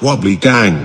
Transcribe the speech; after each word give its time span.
Wobbly 0.00 0.36
gang. 0.36 0.84